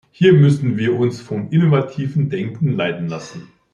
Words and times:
Hier 0.11 0.33
müssen 0.33 0.79
wir 0.79 0.97
uns 0.97 1.21
von 1.21 1.49
innovativem 1.51 2.31
Denken 2.31 2.73
leiten 2.75 3.07
lassen. 3.07 3.49